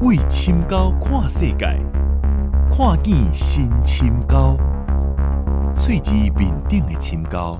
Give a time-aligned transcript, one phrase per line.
[0.00, 1.66] 为深沟看世界，
[2.70, 4.56] 看见新深沟，
[5.74, 7.58] 喙子面顶的深沟。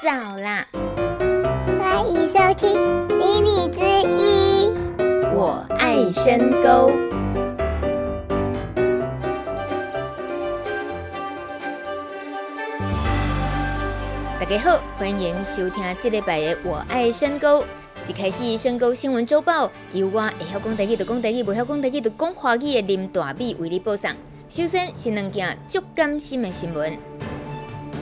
[0.00, 0.64] 早啦，
[1.80, 2.78] 欢迎收听
[3.16, 3.82] 《秘密之
[4.16, 4.70] 一》，
[5.34, 6.92] 我爱深沟。
[14.38, 17.62] 大家好，欢迎收听这礼拜的《我爱深沟》。
[18.08, 24.16] 一开始，深沟新闻周报由我会晓讲台语就讲台语，不晓讲台语就讲华语的林大美为你报上。
[24.48, 26.96] 首先是两件足感心的新闻。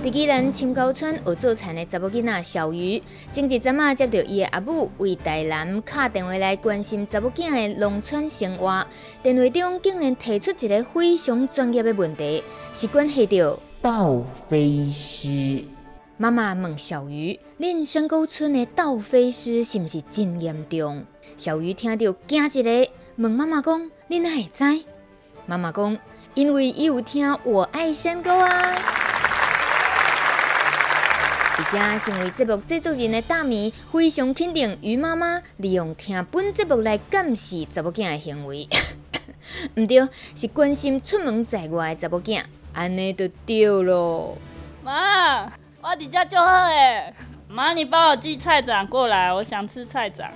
[0.04, 8.86] 在宜兰深沟村学做田的查某囡仔小鱼，前一阵啊接到伊的阿母为台南打电话来关心查某囝的农村生活，
[9.24, 15.64] 电话中竟然提出一个非常专业的问题，是关系到盗飞尸。
[16.18, 21.04] 妈妈问小鱼：“恁深沟村的盗飞尸是不是真严重？”
[21.36, 24.84] 小鱼听到惊一个，问妈妈讲：“恁哪会知？”
[25.45, 25.98] 妈妈讲
[26.32, 28.48] ：“因为伊有听我爱深沟啊。”
[31.58, 38.66] 而且身为节目制作人的大米非常肯定鱼妈妈利用听本节目来监视查某囝的行为，
[39.76, 42.42] 毋对，是关心出门在外的查某囝，
[42.73, 44.38] 安尼就对咯。
[44.82, 45.52] 妈。
[45.88, 47.15] 我底家就好诶，
[47.46, 50.29] 妈，你帮我寄菜长过来，我想吃菜长。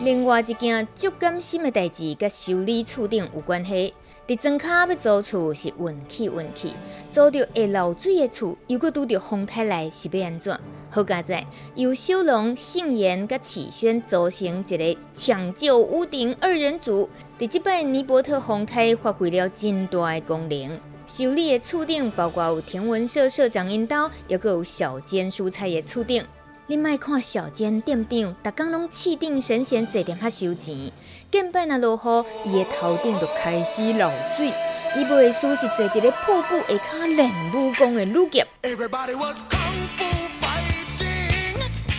[0.00, 3.92] 另外一件足感心的代志，跟修理厝顶有关系。
[4.26, 6.74] 伫庄卡要租厝是运气运气，
[7.10, 10.58] 租到会漏水的厝，如果拄到风台来是要安怎？
[10.88, 20.80] 好佳哉，由小农信贤甲启轩组成一个抢救屋顶二人组，伫即摆尼伯特风台发挥了真大的功能。
[21.06, 26.24] 修理的厝顶包括有天文社社长引导，也阁有小间蔬菜的厝顶。
[26.66, 30.90] 你莫看小间店长，逐工拢气定神闲坐点遐收钱，
[31.30, 34.52] 见摆若落雨，伊的头顶就开始漏水。
[34.94, 38.46] 伊袂输是坐伫咧瀑布下骹练武功的女杰。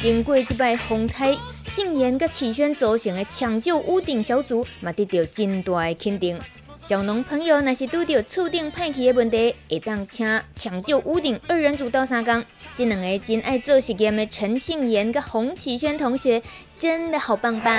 [0.02, 1.36] 经过即摆风台，
[1.66, 6.40] 信贤甲启轩组成的抢救屋顶小组，嘛得到真大的肯定。
[6.86, 12.44] 小农朋友，若是拄到厝顶歹去的问题，会当请抢救屋顶二人组到三工。
[12.76, 16.44] 这两个真爱做实验的陈信贤跟洪启轩同学，
[16.78, 17.74] 真的好棒棒。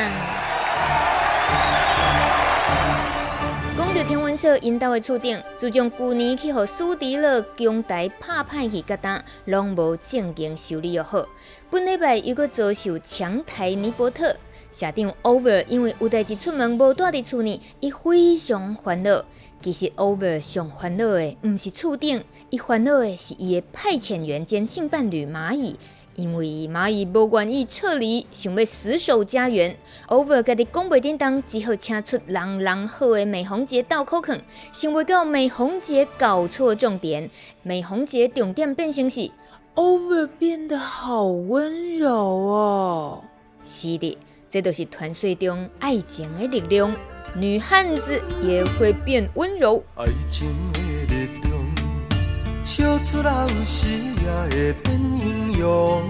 [3.77, 11.23] 讲到天文社引导的厝顶，自从旧年去和苏迪勒强台拍歹去，疙瘩拢无正经修理又好。
[11.71, 14.35] 本礼拜又阁遭受强台尼伯特。
[14.75, 19.25] 社长 Over 因为有代志出门无带伫厝呢，伊非常烦恼。
[19.63, 25.79] 其实 Over 上烦恼的毋是厝顶，伊烦恼的是伊的派遣员兼性伴侣蚂蚁，
[26.17, 29.77] 因为蚂蚁无愿意撤离，想要死守家园。
[30.09, 34.43] Over 家己讲袂叮当，只好请出人人好的美红姐倒口肯，
[34.73, 37.31] 想袂到美红姐搞错重点，
[37.63, 39.31] 美红姐重点变成是
[39.77, 43.23] Over 变得好温柔哦。
[43.63, 44.19] 是的。
[44.55, 46.95] 这都是传说中爱情的力量，
[47.35, 49.83] 女汉子也会变温柔。
[49.97, 50.79] 爱情的
[51.13, 56.09] 力量，小子有时也会变英勇。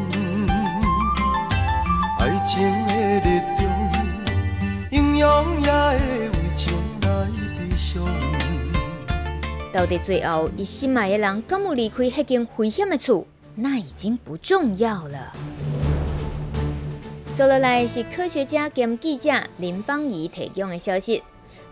[2.21, 3.65] 爱情的力量，
[4.91, 7.27] 英勇也会为情来
[7.59, 8.05] 悲伤。
[9.73, 13.27] 到底最后，伊心爱的人敢有离开迄间危险的厝？
[13.55, 15.33] 那已经不重要了。
[17.35, 21.21] 接下来是科学家兼记者林芳仪提供的消息，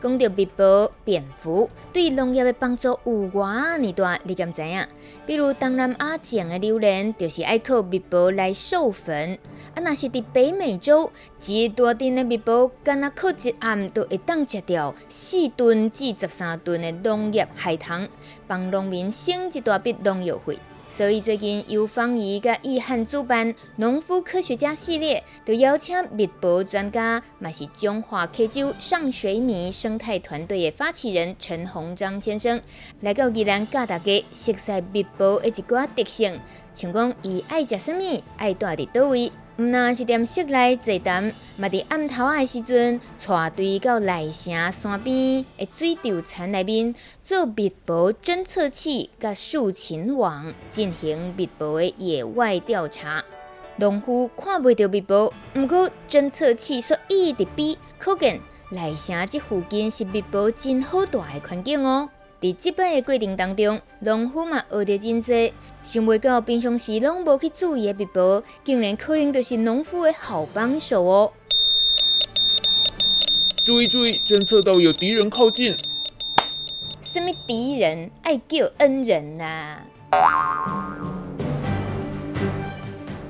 [0.01, 4.85] 讲到蜜蜂、蝙蝠对农业的帮助有偌尼大，你敢知影？
[5.25, 9.39] 比如东南亚种的榴莲，就是爱靠蜜蜂来授粉；
[9.77, 11.13] 啊，若是伫北美洲，
[11.47, 18.09] 一大群的蜜蜂，干那靠一暗都会当食掉四吨至十三吨的农业海棠，
[18.49, 20.59] 帮农民省一大笔农药费。
[20.95, 32.61] 所以最近由方怡甲易汉主办农夫科学家系列，就邀请密博专家，嘛是中华溪州上水米生态团队的发起人陈鸿章先生，
[33.01, 36.39] 来到宜兰教大家熟悉密博的一寡特性，
[36.75, 39.33] 像讲伊爱食什么，爱住伫叨位。
[39.59, 53.23] 毋那是踮室内坐谈，嘛伫暗头仔的时阵，带队到内城山边的水稻田内面做蜜蜂侦测器甲竖琴网，进行蜜蜂的野外调查。
[53.77, 58.41] 农夫看袂到蜜蜂，毋过侦测器却一直比，可见
[58.71, 62.09] 内城这附近是蜜蜂真好大的环境哦。
[62.43, 65.53] 伫即摆的过程当中，农夫嘛学得真多，
[65.85, 71.33] 想袂到平常时拢无去注意的密宝，竟然可能就是农夫的好帮手哦。
[73.65, 75.77] 注意注意，侦测到有敌人靠近。
[77.01, 78.11] 什么敌人？
[78.23, 79.79] 爱叫恩人呐、
[80.11, 80.99] 啊！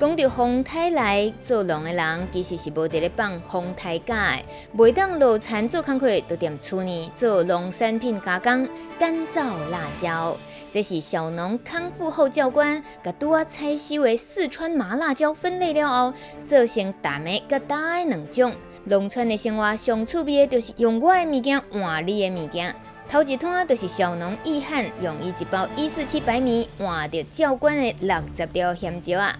[0.03, 8.67] 讲到风台来做农的人，其实是无伫咧放风台假的，每当落田做工课，都踮厝里做农产品加工，
[8.99, 10.35] 干燥辣椒。
[10.69, 16.13] 这是小农康复后教官，甲拄仔采收的四川麻辣椒分类了后，
[16.45, 18.53] 做成淡的甲淡的两种。
[18.83, 22.75] 农村的生活上趣味的，就是用我的物件换你的物件。
[23.07, 29.39] 头一摊就是小农易汉用伊一包一四七白米换着教官的六十条香蕉啊！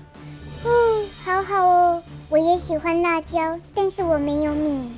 [0.66, 4.92] 嗯，好好哦，我也喜欢辣椒，但是我没有米。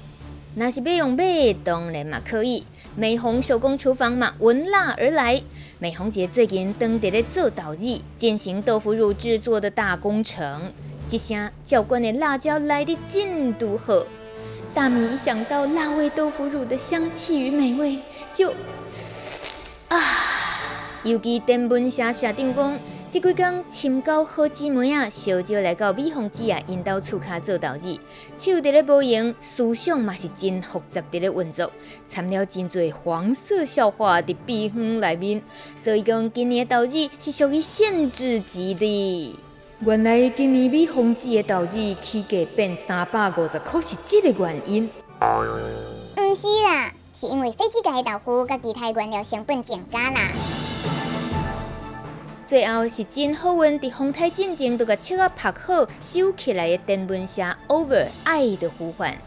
[0.54, 2.64] 那是要用买，当然嘛可以。
[2.96, 5.42] 美红手工厨房嘛，闻辣而来。
[5.80, 10.72] 美红姐最近当伫咧做导记，进行豆腐乳制作的大工程。
[11.08, 14.06] 这下教官的辣椒来的真独好。
[14.74, 18.00] 大米一想到辣味豆腐乳的香气与美味，
[18.32, 18.54] 就
[19.90, 20.00] 啊！
[21.04, 22.78] 尤其电文社社长讲，
[23.16, 27.94] 这几天深交好姊妹啊，小招来到美凤姐啊，因兜厝卡做导志，
[28.36, 31.72] 手伫咧无闲，思想嘛是真复杂伫咧运作，
[32.10, 35.42] 掺了真侪黄色笑话伫笔锋内面，
[35.82, 39.40] 所以讲今年的导志是属于限制级的。
[39.80, 44.90] 原来今年美凤姐的导志起价变三百五十块是这个原因？
[45.22, 50.32] 唔是啦，是因为飞机界豆腐甲其他原料成本增加啦。
[52.46, 59.18] 最后是真好运，伫风台进前都甲切啊拍好收起来的电蚊香 over 爱的呼唤。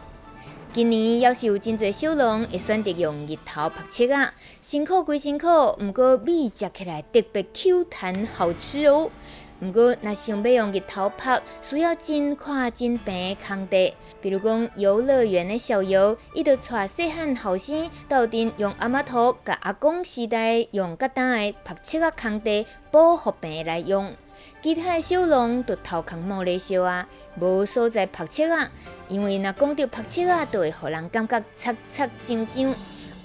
[0.71, 9.11] 今年要是有真侪小龙会选择用日头拍切啊，辛苦归辛苦，不过米食起来特别 Q 弹好吃哦。
[9.59, 13.93] 不过，若想要用日头拍，需要真宽真平的空地。
[14.21, 24.15] 比如讲，游乐园的小游，伊就带细汉后生斗阵用阿妈头甲阿公时代用较大的拍切啊空地保护平来用。
[24.61, 27.07] 其他的小农就头壳摸咧烧啊，
[27.37, 28.71] 无所在拍切啊，
[29.09, 32.73] 因为若讲到拍切啊，就会互人感觉擦擦脏脏。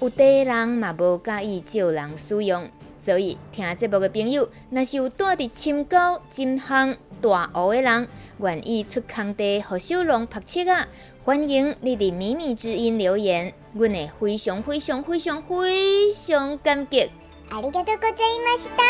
[0.00, 2.68] 有地人嘛无介意借人使用。
[3.03, 5.97] 所以听节目的朋友，若是有住伫深沟、
[6.29, 8.07] 金巷、大湖的人，
[8.39, 10.87] 愿意出空地和小农拍切啊，
[11.23, 17.09] 欢迎你伫米米之音留言，阮会非常非常非常非常感激。
[17.49, 18.83] ありがとうございました。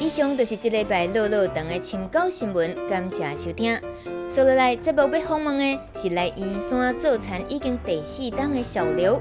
[0.00, 3.78] 以上就是这礼拜落落长的深沟新闻，感谢收听。
[4.30, 9.20] 接下来节目要访问的是来圆山做田已经第四冬的小刘。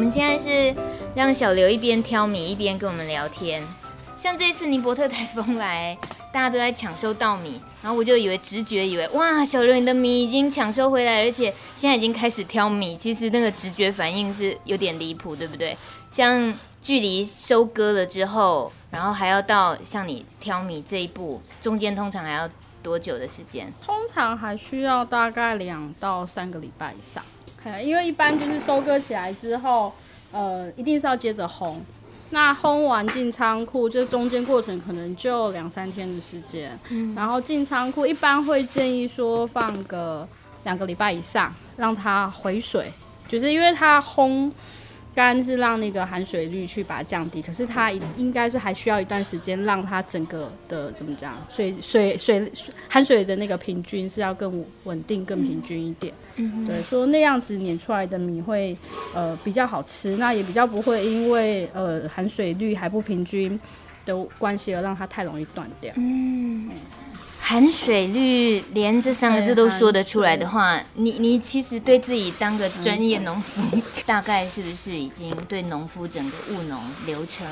[0.00, 0.74] 我们现在是
[1.14, 3.62] 让小刘一边挑米一边跟我们聊天。
[4.16, 5.94] 像这一次尼伯特台风来，
[6.32, 12.96] 大家都在抢收稻米，然后我就以为直觉以为哇，小刘你的米已经抢收回来，而且现在已经开始挑米。
[12.96, 15.76] 其实那个直觉反应是有点离谱，对不对？
[16.10, 22.48] 像距离收割了之后，然后还要到像你挑米这一步，中间通常还要
[22.82, 23.70] 多久的时间？
[23.84, 27.22] 通常还需要大概两到三个礼拜以上。
[27.82, 29.92] 因为一般就是收割起来之后，
[30.32, 31.76] 呃，一定是要接着烘。
[32.30, 36.78] 那烘完进仓库，这中间过程可能就两三天的时间。
[36.88, 37.14] 嗯。
[37.14, 40.28] 然后进仓库，一般会建议说放个
[40.64, 42.92] 两个礼拜以上，让它回水，
[43.28, 44.50] 就是因为它烘。
[45.14, 52.50] 干是让那个含水率去把它降低，可是它应该是还需要一段时间，让它整个的怎么讲，水水水
[52.88, 56.14] 含水的那个平均是要更稳定、更平均一点。
[56.36, 58.76] 嗯，对，说那样子碾出来的米会
[59.12, 63.58] 呃比较好吃，那也比较不会因为呃含水率还不平均
[64.06, 65.92] 的关系而让它太容易断掉。
[65.96, 66.68] 嗯。
[66.68, 66.70] 嗯
[67.50, 73.60] 含水率连这三个字都说得出来的话，你你其实对自己当个专业农夫，
[74.06, 77.44] 大概是不是已经对农夫整个务农流程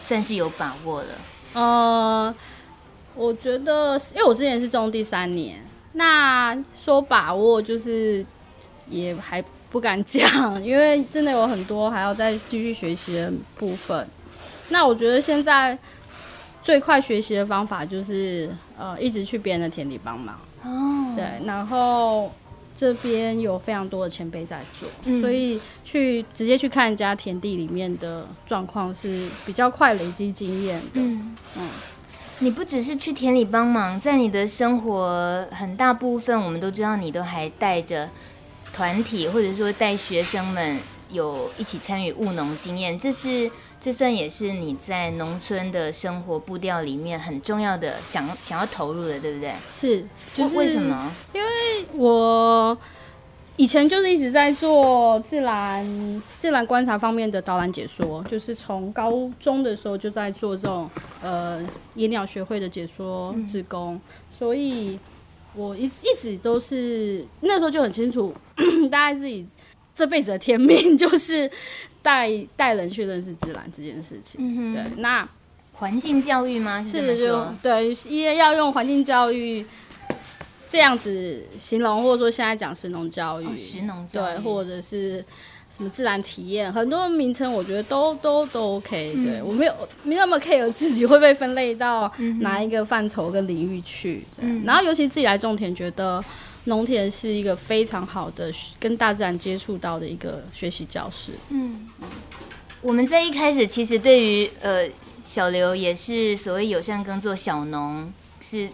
[0.00, 1.08] 算是有把握了？
[1.54, 2.32] 呃，
[3.16, 5.60] 我觉得，因为我之前是种地三年，
[5.94, 8.24] 那说把握就是
[8.88, 14.06] 也还不敢讲，因为真的有很多还要再继续学习的部分。
[14.68, 15.76] 那我觉得现在。
[16.62, 20.38] 最快学习的方法就是呃，一直去别人的田里帮忙。
[20.62, 22.30] 哦，对，然后
[22.76, 31.00] 这边有非常多的前辈在做，嗯，所以去直接去看人家田地里面的状况是比较快累积经验的。
[31.00, 31.68] 嗯嗯，
[32.40, 38.08] 你不只是去田里帮忙，在你的生活很大部分，我们都知道你都还带着
[38.72, 49.52] 团体，或者说带学生们有一起参与务农经验，这是这算也是你在农村的生活步调里面很重要的想想要投入的，对不对？
[49.72, 51.10] 是，就是为什么？
[51.32, 51.48] 因为
[51.94, 52.76] 我
[53.56, 60.88] 以前就是一直在做自然自然观察方面的导览解说，就是从高中的时候就在做这种
[61.22, 61.60] 呃
[61.94, 64.98] 野鸟学会的解说志工，嗯、所以。
[65.52, 68.32] 我一一直都是那时候就很清楚，
[68.88, 69.44] 大概自己
[70.00, 71.50] 这辈子的天命就是
[72.00, 74.40] 带带人去认识自然这件事情。
[74.40, 75.28] 嗯、对，那
[75.74, 76.82] 环境教育吗？
[76.82, 77.54] 是这么说？
[77.62, 79.66] 对，因为要用环境教育
[80.70, 85.22] 这样子形容，或者说现在讲神农教育，哦、食农教育，对，或者是。
[85.72, 94.24] 什么自然体验，很多名称我觉得都都都 OK，对、嗯、我没有没那么 care 自己会被分类到哪一个范畴跟领域去。
[94.38, 96.22] 嗯、然后尤其自己来种田，觉得
[96.70, 101.32] 农田是一个非常好的跟大自然接触到的一个学习教室。
[101.48, 101.90] 嗯，
[102.80, 104.88] 我们在一开始其实对于呃
[105.26, 108.10] 小刘也是所谓友善耕作小农
[108.40, 108.70] 是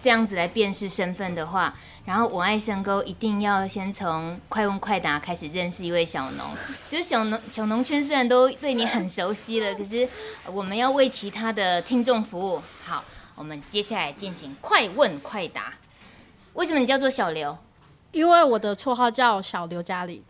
[0.00, 1.74] 这样子来辨识身份的话。
[2.04, 6.46] 然后我爱深沟一定要先从快问快答开始认识一位小农，
[6.90, 10.08] 就是小农小农圈虽然都对你很熟悉了，可是
[10.46, 12.62] 我们要为其他的听众服务。
[12.84, 15.74] 好，我们接下来进行快问快答。
[16.54, 17.58] 为什么你叫做小刘？
[18.12, 20.22] 因为我的绰号叫小刘嘉玲。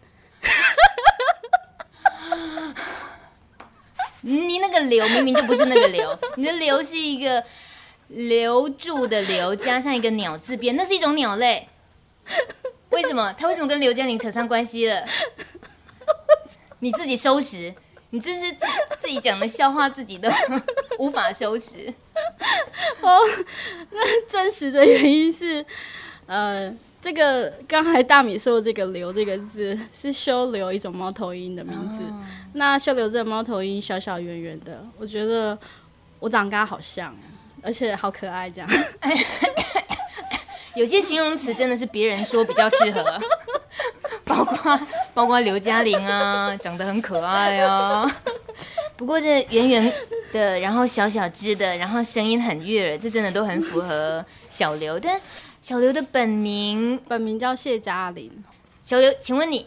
[4.20, 7.44] 你那个刘明明就不是那个刘， 你的刘是一个。
[8.08, 11.66] 留住的留加上一个鸟字边，那是一种鸟类。
[12.90, 13.32] 为什么？
[13.38, 15.02] 他为什么跟刘嘉玲扯上关系了？
[16.80, 17.74] 你自己收拾，
[18.10, 18.66] 你这是自
[19.00, 20.28] 自己讲的笑话，自己都
[20.98, 21.94] 无法收拾。
[23.00, 23.18] 哦，
[23.90, 25.64] 那真实的原因是，
[26.32, 32.02] 呃，这个刚才大米说的这个“刘”这个字是鵂鶹一种猫头鹰的名字。
[32.04, 32.24] 哦、
[32.54, 35.58] 那鵂鶹这个猫头鹰小小圆圆的，我觉得
[36.18, 37.14] 我长得跟它好像。
[37.62, 38.70] 而且好可爱，这样。
[40.74, 43.20] 有些形容词真的是别人说比较适合，
[44.24, 44.80] 包括
[45.12, 48.10] 包括刘嘉玲啊，长得很可爱啊。
[48.96, 49.92] 不过这圆圆
[50.32, 54.98] 的，然后小小只的，然后声音很悦耳，这真的都很符合小刘。
[54.98, 55.20] 但
[55.62, 58.28] 小刘的本名本名叫谢嘉玲。
[58.83, 59.64] 小刘，请问你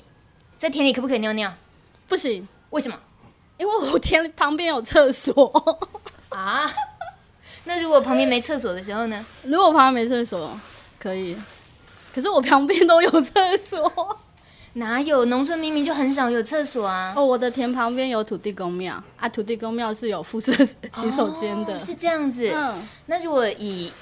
[0.57, 1.53] 在田里可不可以尿尿？
[2.09, 2.45] 不行。
[2.71, 2.99] 为什么？
[3.57, 5.81] 因为我田旁边有厕所
[6.27, 6.69] 啊。
[7.63, 9.25] 那如果旁边没厕所的时候呢？
[9.43, 10.59] 如果旁边没厕所，
[10.99, 11.37] 可以。
[12.13, 14.19] 可是我旁边都有厕所。
[14.73, 15.23] 哪有？
[15.23, 17.13] 农村明明就很少有厕所啊。
[17.15, 20.51] 哦，我的田旁边有土地公庙啊，土地公庙是有附设
[20.91, 21.75] 洗手间的。
[21.75, 22.51] 哦，是这样子。
[22.53, 22.83] 嗯。
[23.05, 23.93] 那如果以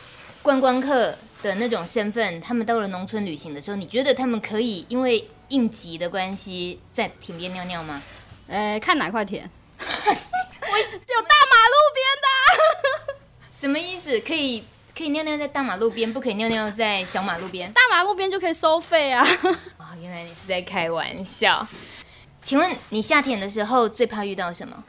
[0.42, 8.02] 观光客的那种身份，他们到了农村旅行的时候，你觉得他们可以因为应急的关系在田边尿尿吗？
[8.48, 9.44] 呃，看哪块田。
[9.78, 13.16] 我 有大马路边的。
[13.52, 14.20] 什么意思？
[14.22, 14.64] 可以
[14.98, 17.72] 可以尿尿在大马路边，不可以尿尿在小马路边？
[17.74, 19.24] 大马路边就可以收费啊！
[19.78, 21.68] 哦，原来你是在开玩笑。
[22.42, 24.84] 请问你夏天的时候最怕遇到什么？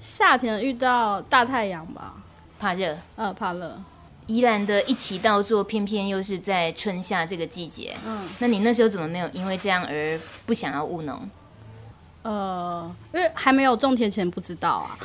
[0.00, 2.14] 夏天遇到大太阳吧，
[2.58, 2.98] 怕热。
[3.16, 3.78] 呃，怕热。
[4.28, 7.96] 宜兰的一起稻作，偏偏又是在春夏这个季节。
[8.06, 11.28] 嗯，那你那时候怎么没有因为这样而不想要务农？
[12.22, 14.98] 呃，因为还没有种田前不知道啊。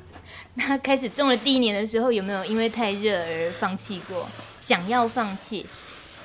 [0.54, 4.26] 那开始种了第一年的时候，有没有因为太热而放弃过？
[4.60, 5.66] 想要放弃？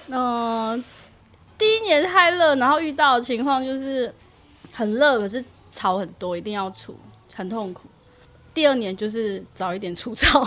[0.08, 0.84] 嗯、呃，
[1.58, 4.14] 第一年太热，然后遇到的情况就是
[4.74, 6.98] 很热，可是草很多，一定要除，
[7.34, 7.88] 很痛苦。
[8.54, 10.42] 第二年就是早一点除草，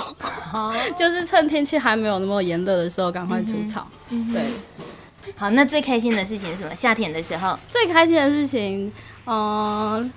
[0.52, 3.86] 哦、 就是趁天气还没有那么炎热的时候赶快除草。
[4.10, 4.42] 嗯、哼对，
[5.36, 6.74] 好，那最开心的事情是什么？
[6.74, 8.92] 夏天的时候最开心的事情，
[9.26, 10.10] 嗯、呃。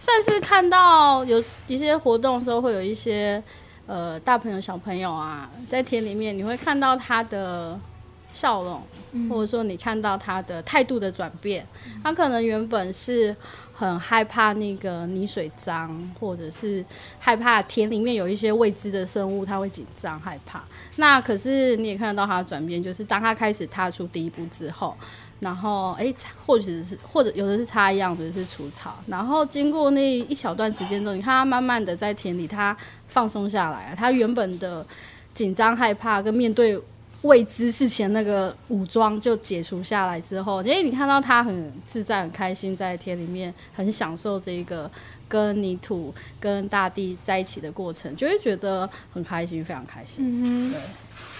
[0.00, 3.42] 算是看到有一些活动的时候，会有一些
[3.86, 7.78] 呃大朋友小朋友啊，在田里面，你会看到他的
[8.32, 11.66] 笑容，嗯、或者说你看到他的态度的转变。
[12.02, 13.36] 他可能原本是
[13.78, 16.84] 很害怕那个泥水脏，或者是
[17.20, 20.64] 害怕田里面有一些未知的生物，他会紧张害怕。
[20.96, 24.96] 那可是你也看得到他的转变，就是当他开始踏出第一步之后。
[25.38, 26.12] 然后，哎，
[26.44, 28.98] 或者是或者有的是插秧，有的是除草。
[29.06, 34.84] 然后经过那一小段时间之后，你看他慢慢的在田里，他放松下来，他原本的
[35.34, 36.76] 紧张害怕跟面对
[37.22, 44.88] 未知事情那个武装就解除下来之后，因为你看到他很自在、很开心，在田里面很享受这一个
[45.26, 50.24] 跟泥土、跟大地在一起的过程，就会觉得很开心，非常开心。
[50.24, 50.80] 嗯哼，对。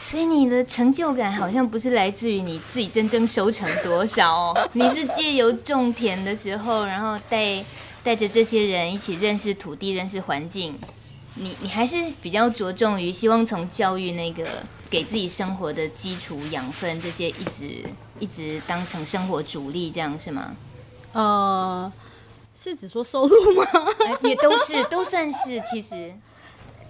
[0.03, 7.63] 所以你的成就感好像不是来自于你自己真正收成多少哦， 你是借由种田的时候，然后带
[8.03, 10.75] 带着这些人一起认识土地、认识环境。
[11.41, 14.47] 你你还是比较着重于希望从教育那个
[14.91, 17.67] 给自己生活的基础养分这些一直
[18.19, 20.57] 一直当成生活主力，这样是吗？
[21.13, 21.93] 呃，
[22.61, 23.65] 是指说收入吗？
[24.23, 26.13] 也都是都算是其实。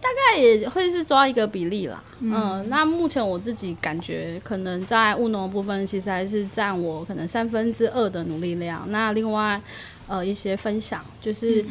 [0.00, 8.84] 大概也会是抓一个比例啦，嗯，嗯，那目前我自己感觉，可能在务农部分，其实还是占我可能三分之二的努力量。
[8.92, 9.60] 那另外，
[10.06, 11.68] 呃，一些分享，就是，嗯、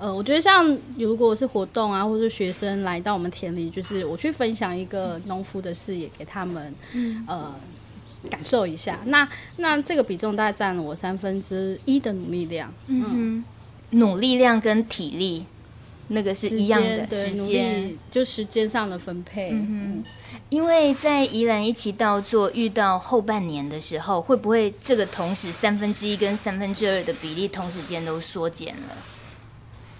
[0.00, 7.54] 呃，我觉得像如果是活动啊，或是学生来到我们田里，就是我去分享一个农夫的视野给他们，嗯、呃，
[8.30, 8.98] 感受一下。
[9.04, 9.28] 那
[9.58, 13.44] 那这个比重大概占了我三分之一的努力量，嗯，嗯，
[13.90, 15.44] 努力量跟体力。
[16.12, 19.50] 那个是一样的时间，就时间上的分配。
[19.52, 20.10] 嗯哼，
[20.48, 28.96] 因为在宜兰一起稻作遇到后半年的时候，会不会这个同时三分之一跟三分之二的比例同时间都缩减了？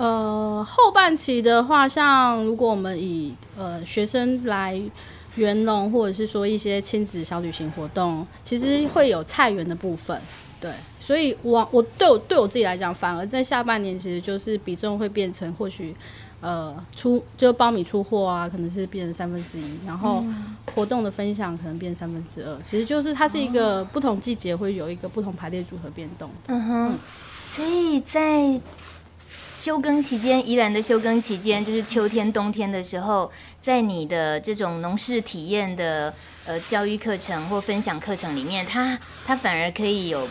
[0.01, 4.81] 呃，后半期的话，像如果我们以呃学生来
[5.35, 10.19] 园农，或者是说一些亲子小旅行活动，其实会有菜园的部分。
[10.59, 15.95] 对，所以我我对我对我自己来讲，反而在下半年其实就是比重会变成或许，
[16.41, 20.25] 呃，出就苞米出货啊，可能是变成三分之一，然后
[20.75, 26.31] 活动的分享可能变三分之二，其实就是它是一个不同季节会有一个不同排列组合变动。
[26.47, 26.93] 嗯哼，
[27.51, 28.59] 所以在
[29.61, 36.15] 休耕期间，宜兰的休耕期间，就是秋天、冬天的时候，在你的这种农事体验的
[36.47, 40.27] 呃教育课程或分享课程里面，它它反而可以有。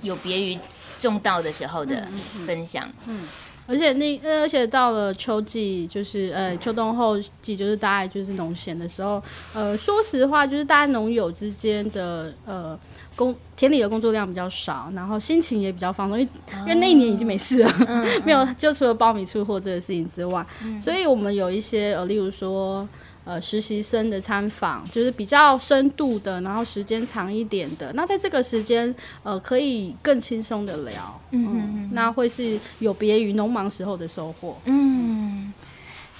[0.00, 0.56] 有别于
[1.00, 2.06] 种稻的时候的
[2.46, 3.28] 分享，嗯，嗯，嗯，
[3.66, 9.20] 而且那而且到了秋季，就是呃秋冬后季，就是大概就是农闲的时候，
[9.52, 12.78] 呃，说实话，就是大家农友之间的呃
[13.18, 22.88] 工田里的工作量比较少，然后心情也比较放松，因为、哦、因为那一年已经没事了，嗯嗯、 没有就除了苞米出货这个事情之外，嗯、所以我们有一些呃，例如说。
[23.24, 27.92] 呃，实习生的参访就是比较深度的，然后时间长一点的。
[27.92, 35.52] 那在这个时间，呃，可以更轻松的聊，嗯，那会是有别于农忙时候的收获，嗯。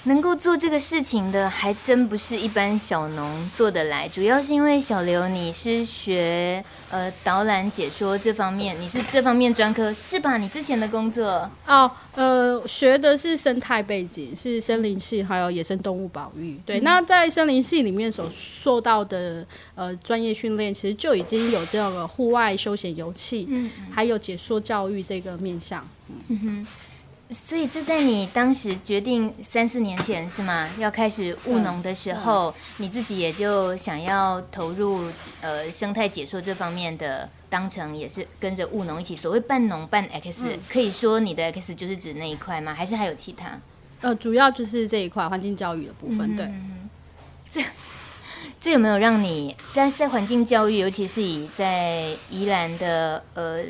[0.05, 4.07] 能够做这个事情的，还真不是一般小农做得来。
[4.07, 10.37] 主要是因为小刘，你是学呃导览解说这方面，你是这方面专科是吧？
[10.37, 16.57] 你之前的工作哦，呃，学的是生态背景，是森林系，还有野生动物保育。
[16.65, 25.85] 对，嗯、那在森林系里面所受到的呃专业训练，其实就已经有这个户外休闲游憩，嗯，还有解说教育这个面向。
[26.07, 26.67] 嗯，嗯哼。
[27.31, 30.67] 所以，这在你当时决定三四年前是吗？
[30.79, 35.07] 要开始务农的时候，你自己也就想要投入
[35.39, 39.15] 呃生态解说这方面的，当成也是跟着务农一起。
[39.15, 42.73] 所谓半农半 X，、嗯、可以说你的 X 就是指那一块吗？
[42.73, 43.59] 还是还有其他？
[44.01, 46.35] 呃，主要就是这一块环境教育的部分。
[46.35, 46.89] 对，嗯、
[47.47, 47.61] 这
[48.59, 53.63] 这有没有让你在在环境教育，尤其是以在宜兰的呃？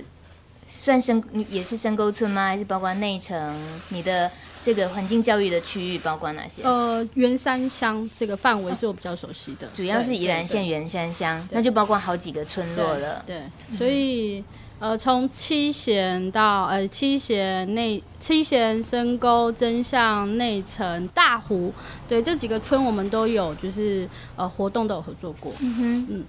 [0.69, 2.47] 算深，你也是深沟村吗？
[2.47, 3.59] 还是包括内城？
[3.89, 6.61] 你的这个环境教育的区域包括哪些？
[6.61, 13.23] 呃，员山乡这个范围是我比较熟悉的，主要是宜兰县元山乡，那就包括好几个村落了。
[13.25, 14.43] 对，对所以
[14.77, 21.73] 呃，从七贤到呃七贤内七贤深沟真相内城大湖，
[22.07, 25.51] 对这几个村我们都有就是呃活动都有合作过。
[25.59, 26.25] 嗯哼，嗯。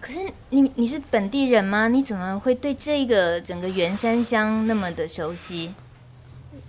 [0.00, 1.88] 可是你你是本地人吗？
[1.88, 5.74] 你怎么会对这个整个原山乡那么的熟悉？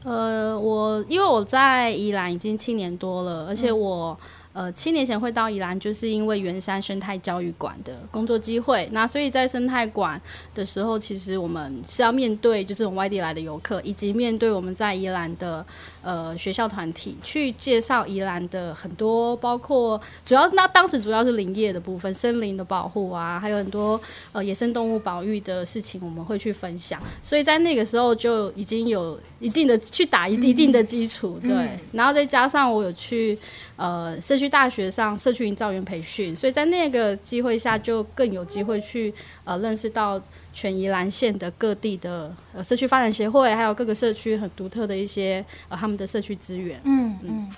[0.03, 4.17] 呃，我因为我在宜兰已经七年多了，而且我。
[4.21, 8.89] 嗯呃，七年前会到宜兰，就是因为圆山生态教育馆的工作机会。
[8.91, 10.19] 那所以在生态馆
[10.55, 15.63] 的时候，其实我们是要面对就是从外地来的游客，以及面对我们在宜兰的
[16.01, 26.99] 呃学校团体，去介绍宜兰的很多，包括主要那当时主要是林业的部分，森林的保护啊，还有很多呃野生动物保育的事情，我们会去分享。
[27.21, 31.57] 所以在那个时候就已经有一定的去打一一定的基础，嗯、对。
[31.57, 33.37] 嗯、然后再加上我有去。
[33.79, 39.13] 呃，社区大学上社区营造员培训，所以在那个机会下，就更有机会去
[39.45, 46.81] 呃认识到全宜兰县的各地的呃社区发展协会，还有各个社区很独特的一些呃他们的社区资源。
[46.83, 47.29] 嗯嗯。
[47.29, 47.51] 嗯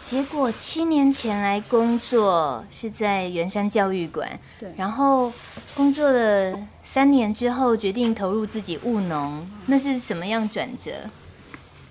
[0.00, 4.26] 结果七年前来工作是在圆山教育馆，
[4.58, 5.30] 对，然后
[5.74, 10.92] 工作了三年之后决定投入自己务农，那是什么样转折？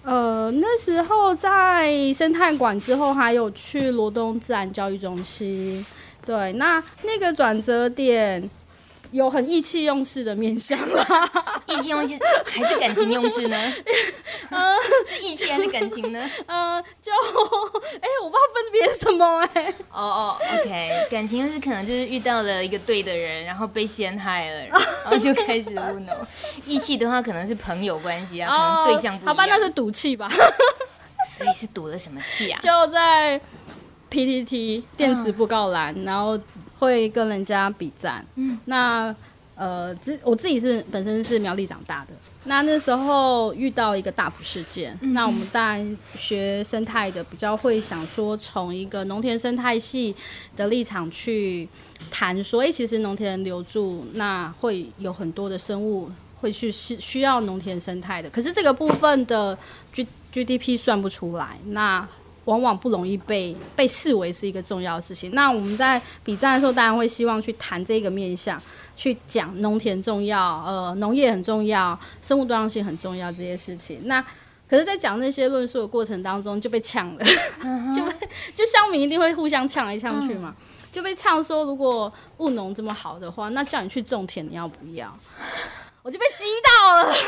[0.07, 5.85] 呃，那时候在生态馆之后，还有去罗东自然教育中心。
[6.25, 8.49] 对，那那个转折点。
[9.17, 11.29] 有很意气用事的面相啦，
[11.67, 13.73] 意气用事还是感情用事呢？
[14.49, 14.75] 呃，
[15.05, 16.19] 是意气还是感情呢？
[16.47, 19.75] 呃，就哎、欸，我不知道分别什么哎、欸。
[19.91, 26.15] 哦哦，OK，感情是可能就是遇到了一个对的人，然后被陷害了，然后就开始务农。
[26.65, 29.27] 义气的话，可能是朋友关系啊，可能对象不一样。
[29.27, 30.29] 好吧，那是赌气吧。
[31.37, 32.59] 所以是赌了什么气啊？
[32.61, 33.39] 就在
[34.09, 36.39] PTT 电子布告栏，嗯、然后。
[36.79, 39.15] 会跟人家比战，嗯，那
[39.55, 42.13] 呃，自我自己是本身是苗栗长大的，
[42.43, 50.15] 那那时候遇到一个大埔事件，嗯、那我们当然学生态的比较会想说，从一个农田生态系
[50.55, 51.67] 的立场去
[52.11, 59.57] 谈，所以其实农田留住，那会有很多的生物会去需需要农田生态的，可是这个部分的
[59.91, 62.07] G GDP 算不出来，那。
[62.47, 65.31] 往往不容易被被视为是一个重要的事情。
[65.31, 68.61] 那我们在比战的时候，当然会希望去谈这个面向，
[68.95, 74.01] 去讲农田重要，呃，农业很重要，生物多样性很重要这些事情。
[74.05, 74.21] 那
[74.69, 77.95] 可是，在讲那些论述的过程当中，就被呛了，uh.
[77.95, 78.11] 就被
[78.53, 80.93] 就乡民一定会互相呛来呛去嘛，uh.
[80.95, 85.13] 就被呛说，如果务农这么好的话，那叫你去种田，你要不要？
[86.07, 87.19] 我就被激到了， 对，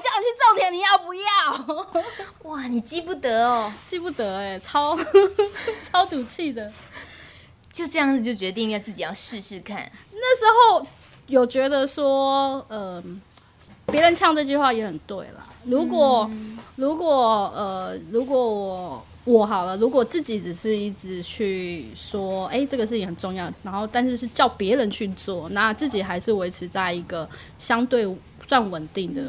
[0.00, 1.98] 叫你去种田，你要不要？
[2.48, 4.96] 哇，你记不得哦，记不得哎，超
[5.82, 6.72] 超赌气的，
[7.72, 9.90] 就这样子就决定要自己要试试看。
[10.12, 10.86] 那时候
[11.26, 13.20] 有觉得说，嗯、
[13.86, 15.44] 呃，别人唱这句话也很对啦。
[15.64, 19.06] 如果、嗯、如果呃，如果我。
[19.26, 28.06] 我好了，如果自己只是一直去说，哎、这个事情很重要，然后但是是叫别人去做，那自己还是维持在一个相对
[28.46, 29.20] 算稳定的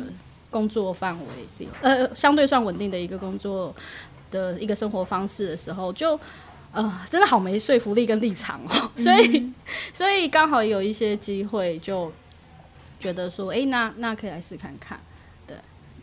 [0.51, 1.25] 工作范围
[1.57, 3.75] 里，呃，相对算稳定的一个工作
[4.29, 6.17] 的一个生活方式的时候，就
[6.71, 9.51] 呃，真的好没说服力跟立场哦， 所以、
[9.91, 12.11] 所以刚好有一些机会，就
[12.99, 14.99] 觉得说，哎、那那可以来试看看。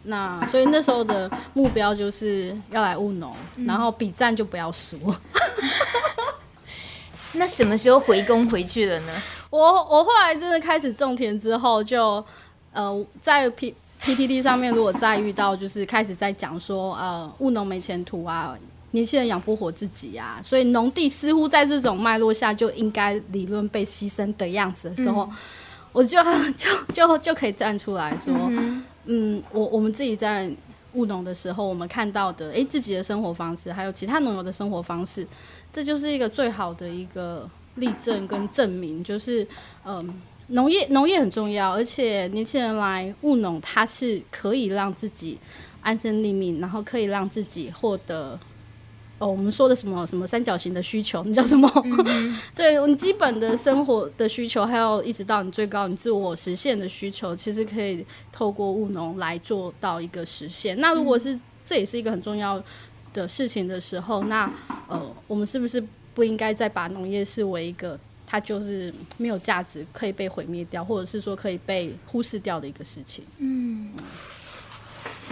[0.05, 4.99] 那所以那时候的目标就是要来务农，嗯、然后比战就不要输。
[7.33, 9.13] 那什么时候回工回去了呢？
[9.51, 12.27] 我我后来真的开始种田之后就，就
[12.73, 18.57] 呃在 P PTT 上面，如果再遇到就是开始在讲说呃务农没前途啊，
[18.93, 25.37] 年轻人养不活自己啊，所以农地似乎在这种脉络下就应该理论被牺牲的样子的时候，嗯、
[25.93, 26.23] 我就
[26.57, 28.33] 就就就可以站出来说。
[28.49, 30.51] 嗯嗯，我我们自己在
[30.95, 35.27] 务农的时候，我们看到的，哎、自己的生活方式，还有其他农友的生活方式，
[35.73, 39.47] 这就是一个最好的一个例证跟证明，就是，
[39.85, 45.39] 嗯，农业农业很重要，而且年轻人来务农，他是可以让自己
[45.83, 48.39] 安身立命，然后可以让自己获得。
[49.25, 51.67] 哦，我们说的什么什么三角形的需求，那叫什么？
[51.87, 60.79] 嗯、 对，你基本的生活的需求，还有一直到你最高你自我实现的需求，其实可以透过务农来做到一个实现。
[60.79, 62.63] 那如果是、嗯、这也是一个很重要
[63.15, 64.45] 的事情的时候，那
[64.89, 65.83] 呃，我们是不是
[66.13, 73.25] 不应该再把农业视为一个它就是没有价值，可以被毁灭掉，或者是说可以被忽视掉的一个事情？
[73.39, 74.05] 嗯，嗯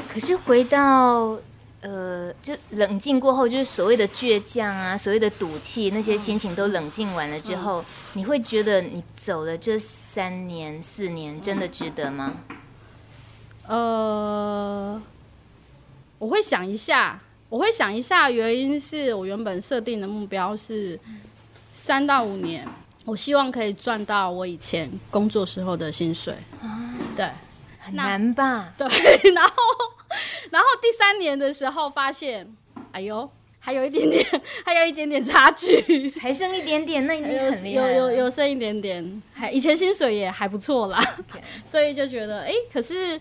[0.09, 1.39] 可是回到。
[1.83, 12.35] 呃，就冷静过后，就是所谓的倔强啊，所谓的赌气，那些心情都冷静完了之后，嗯、你会觉得你走了这三年四年，真的值得吗？
[13.67, 15.03] 呃，
[16.19, 20.97] 我会想一下，我会想一下，原因是我原本设定的目标是
[21.75, 22.65] 三到五年，
[23.05, 26.33] 我希望可以赚到我以前工作时候的薪水。
[26.61, 27.29] 啊、对，
[27.81, 28.73] 很难吧？
[28.79, 28.87] 对，
[29.35, 29.53] 然后。
[30.51, 32.47] 然后第三年的时候发现，
[32.93, 34.25] 哎呦，还有一点点，
[34.65, 35.77] 还有一点点差距，
[36.21, 41.01] 还剩一点点，那已经很厉害有有有，有剩一点点，还以前薪水也还不错啦.
[41.65, 43.21] 所以就觉得，哎，可是，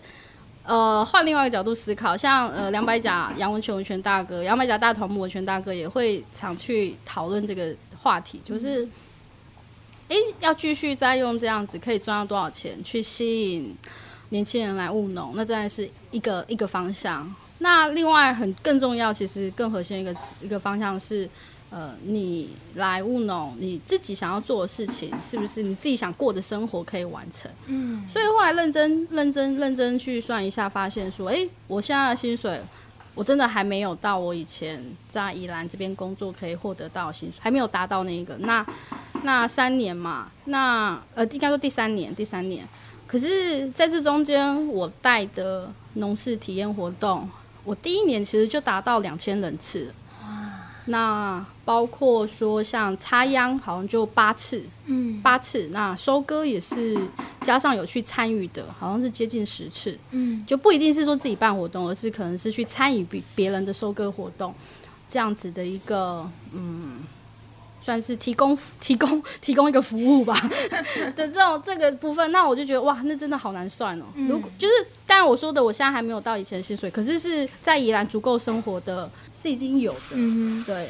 [0.64, 8.86] 呃，换另外一个角度思考，像呃两百甲杨文全文全大哥，杨百甲大头目文全大哥也会常去讨论这个话题，就是，
[10.08, 13.76] 哎，要继续再用这样子可以赚到多少钱去吸引。
[14.32, 17.32] 年轻人来务农，那真的是一个一个方向。
[17.58, 21.28] 那另外很更重要，其实更核心一个一个方向是，
[21.68, 27.50] 呃，你来务农，你自己想要做的事情，是不是你自己想过的生活可以完成？
[27.66, 28.08] 嗯。
[28.08, 32.58] 所以后来认真认真认真去算一下，发现说，哎、欸，我现在的薪水，
[33.14, 38.34] 我真的还没有到我以前在宜兰这边工作可以获得到薪水，还没有达到那一个。
[38.38, 38.66] 那
[39.24, 42.66] 那三年嘛，那呃，应该说第三年，第三年。
[43.12, 47.28] 可是，在这中间，我带的农事体验活动，
[47.62, 49.92] 我第一年其实就达到两千人次。
[50.86, 55.68] 那包括说像插秧，好像就八次，嗯，八次。
[55.72, 56.98] 那收割也是
[57.42, 64.54] 加上有去参与的，好像是接近十次，嗯，就不一定是说自己办活动，而是可能是去参与别别人的收割活动，
[65.06, 67.00] 这样子的一个，嗯，
[67.84, 70.40] 算是提供提供提供一个服务吧
[71.16, 72.30] 的这种这个部分。
[72.32, 74.04] 那我就觉得哇，那真的好难算哦。
[74.28, 74.74] 如果就是
[75.06, 79.10] 当然我说的，我现在还没有到以前的薪水，可是是在宜兰足够生活的。
[79.34, 80.86] 是已经有的，嗯，对。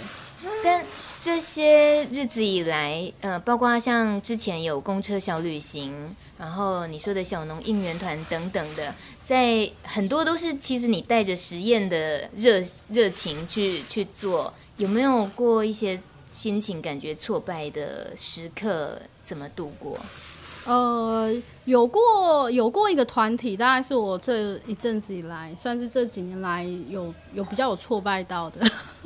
[0.63, 0.85] 但
[1.19, 15.99] 这些日子以来，呃，包括像之前有公车小旅行，然后你说的小农应援团等等的，在很多都是其实你带着实验的热热情去去做，有没有过一些
[16.33, 18.99] 心情感觉挫败的时刻？
[19.23, 19.99] 怎么度过？
[20.65, 21.31] 呃，
[21.65, 28.61] 有过有过一个团体，大概是我这一阵子以来，算是这几年来有有比较有挫败到的。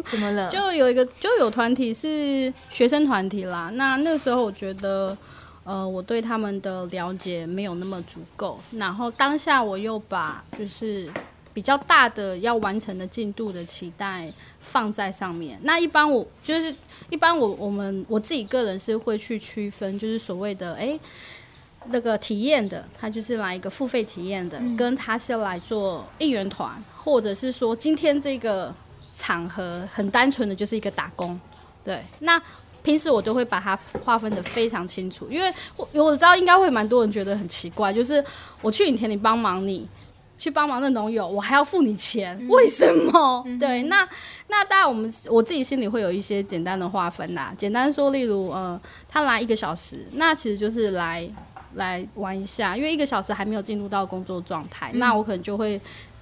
[0.05, 0.49] 怎么了？
[0.53, 3.71] 就有一个就有团体是学生团体啦。
[3.75, 5.17] 那那时候我觉得，
[5.65, 8.61] 呃，我对他们的了解没有那么足够。
[8.73, 11.11] 然后当下我又把就是
[11.57, 15.59] 比较大的要完成的进度的期待放在上面。
[15.63, 16.75] 那一般我就是
[17.09, 20.81] 一般我我们我自己个人是会去区分，就是所谓的哎。
[20.81, 21.01] 欸
[21.89, 28.75] 那个体验的，他就是来一个付费体验的，嗯，跟他是来做应援团，或者是说今天这个
[29.17, 31.39] 场合很单纯的就是一个打工。
[31.85, 32.43] 对，那
[32.83, 38.25] 平时我都会把它划分的非常清楚，因为我我知道应该会蛮多人觉得很奇怪，就是
[38.61, 39.89] 我去你田里帮忙，你
[40.39, 43.43] 去帮忙的农友，我还要付你钱，嗯，为什么？
[43.47, 44.09] 嗯，对，那
[44.49, 51.29] 那当然我们我自己心里会有一些简单的划分啦，简单说，例如呃，他来一个小时，那其实就是来。
[51.75, 55.79] 来玩一下，因为一个小时还没有进入到工作状态，嗯，那我可能就会，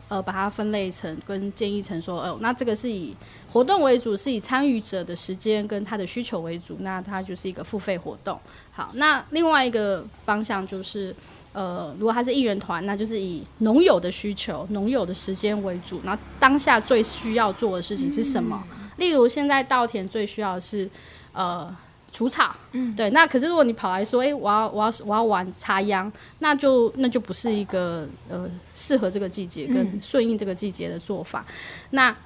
[0.09, 3.15] 呃，把它分类成跟建议成说，哦，呃，那这个是以
[3.53, 8.37] 活动为主，是以参与者的时间跟他的需求为主，那它就是一个付费活动。
[8.73, 11.15] 好，那另外一个方向就是，
[11.55, 18.63] 呃，如果他是艺人团，那就是以农友的需求、农友的时间为主，那当下最需要做的事情是什么？
[18.73, 20.91] 嗯，例如现在稻田最需要的是，
[21.33, 21.75] 呃。
[22.17, 31.55] 除草，嗯，对，那可是如果你跑来说，哎、欸，我要我要我要玩插秧，那就那就不是一个呃适合这个季节跟顺应这个季节的做法，嗯、
[31.91, 32.17] 那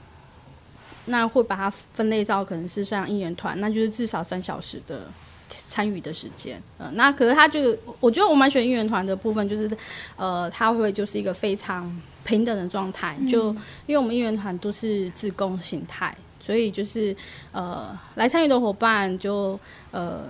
[1.07, 5.11] 那会把它分类到可能是像应援团，那就是至少三小时的
[5.49, 9.71] 参与的时间，嗯、呃，那可是他就我觉得我蛮喜欢应援团的部分，就是
[10.17, 11.91] 呃，他会就是一个非常
[12.25, 13.49] 平等的状态，就
[13.87, 16.17] 因为我们应援团都是自工形态。
[16.41, 17.15] 所以就是，
[17.53, 19.59] 呃，来参与的伙伴就
[19.91, 20.25] 呃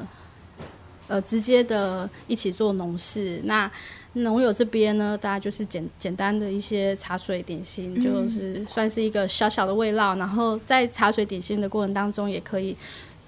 [1.07, 3.41] 呃直接的一起做农事。
[3.45, 3.71] 那
[4.15, 10.17] 农友这边呢，大家就是简简单的一些茶水点心，嗯，就是算是一个小小的慰劳。
[10.17, 12.77] 然后在茶水点心的过程当中，也可以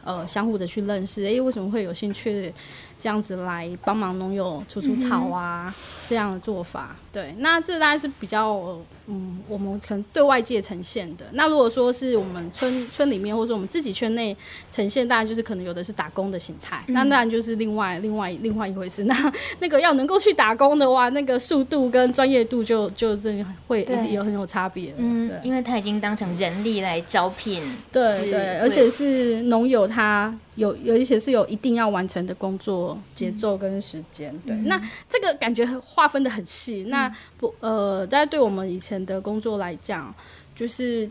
[0.05, 1.25] 呃相互的去认识。
[1.25, 2.53] 哎，为什么会有兴趣
[3.01, 5.75] 这样子来帮忙农友除除草啊，嗯？
[6.09, 8.79] 这样的做法，对，那这大概是比较。
[9.13, 11.25] 嗯，我们可能对外界呈现的。
[11.33, 14.37] 那如果说是我们村村里面，或者说我们自己圈内
[14.71, 19.03] 呈现，当然就是可能有的是打工的形态，嗯，那当然就是另外另外另外一回事。
[19.11, 24.95] 那那个要能够去打工的话，那个速度跟专业度就就真的会有很有差别。
[24.97, 27.61] 嗯，对，因为他已经当成人力来招聘。
[27.91, 34.47] 对对，而且是农友，他有有一些是有一定要完成的工作节奏跟时间，嗯。
[34.47, 36.91] 对，那这个感觉划分的很细，嗯。
[36.91, 39.01] 那不呃，大家对我们以前。
[39.01, 40.15] 的工作来讲，
[40.55, 41.11] 就是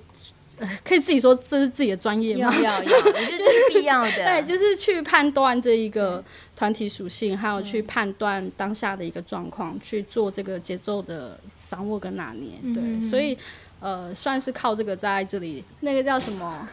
[0.59, 2.53] 呃，可以自己说这是自己的专业吗？
[2.55, 4.11] 要要要， 我觉得这是必要的。
[4.23, 6.23] 对，就是去判断这一个
[6.55, 12.51] 团体属性，还有去判断当下的一个状况，嗯，去做这个节奏的掌握跟拿捏。
[12.75, 13.35] 对，嗯，所以
[13.79, 16.69] 呃，算是靠这个在这里，那个叫什么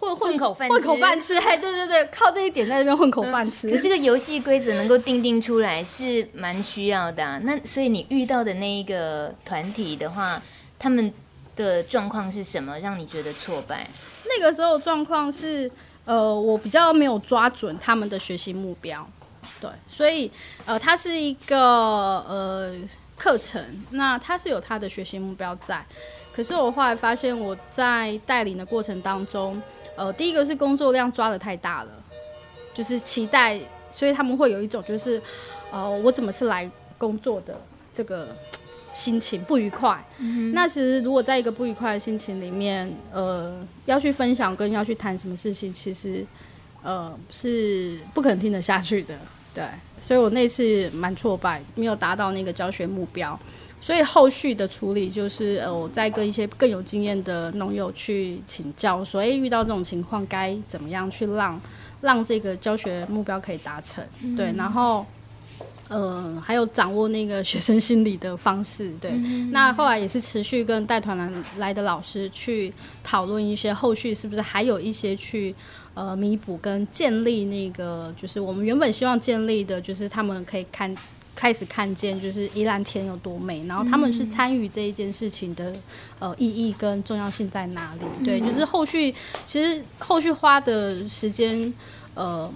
[0.00, 1.36] 混混口饭混口饭吃。
[1.36, 3.70] 哎，对对对，靠这一点在这边混口饭吃。
[3.70, 7.38] 可是这个游戏规则能够定定出来是蛮需要的啊。
[7.44, 10.42] 那所以你遇到的那一个团体的话。
[10.82, 11.12] 他们
[11.54, 13.86] 的状况是什么，让你觉得挫败？
[14.24, 15.70] 那个时候状况是，
[16.06, 19.06] 呃，我比较没有抓准他们的学习目标，
[19.60, 20.32] 对，所以，
[20.64, 22.74] 呃，它是一个呃
[23.14, 25.84] 课程，那它是有它的学习目标在，
[26.34, 29.60] 可是我后来发现我在带领的过程当中，
[30.00, 31.90] 呃，第一个是工作量抓的太大了，
[32.72, 33.60] 就是期待，
[33.92, 35.20] 所以他们会有一种就是，
[35.70, 37.60] 呃，我怎么是来工作的
[37.92, 38.28] 这个。
[38.92, 46.26] 心情不愉快，嗯，那其实如果在一个不愉快的心情里面，呃，要去分享跟要去谈什么事情，其实，
[46.82, 49.14] 呃，是不可能听得下去的，
[49.54, 49.64] 对。
[50.02, 53.38] 所以我那次蛮挫败，没有达到那个教学目标。
[53.80, 61.60] 所以后续的处理就是，呃，我再跟一些更有经验的农友去请教，所以遇到这种情况该怎么样去让
[62.00, 65.04] 让这个教学目标可以达成，嗯、对，然后。
[65.88, 69.10] 呃，还有掌握那个学生心理的方式，对。
[69.10, 75.52] 嗯、那后来也是持续跟带团来来的老师去讨论一些后续是不是还有一些去
[75.94, 80.94] 呃弥补跟建立那个，就是我们原本希望建立的，就是他们可以看
[81.34, 85.72] 开始看见，就是宜兰天有多美，然后他们是参与这一件事情的
[86.18, 88.24] 呃意义跟重要性在哪里？
[88.24, 89.14] 对，就是后续
[89.46, 91.72] 其实后续花的时间
[92.14, 92.50] 呃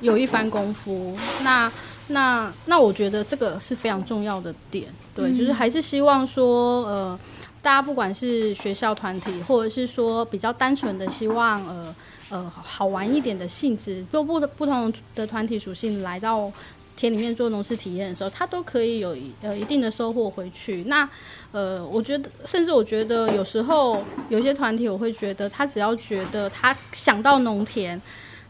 [0.00, 1.72] 有一番功夫，那。
[2.08, 7.18] 那那我觉得这个是非常重要的点，对，嗯、就是还是希望说，呃，
[7.60, 11.94] 大家不管是学校团体，或者是说比较单纯的希望，呃
[12.28, 16.48] 呃，好玩一点的性质，就不不同的团体属性来到
[16.96, 20.84] 田里面做农事体验的时候，他都可以有呃一定的收获回去。
[20.84, 21.08] 那
[21.52, 28.00] 呃，我觉得，甚至我觉得有时候有些团体，我会觉得他只要觉得他想到农田，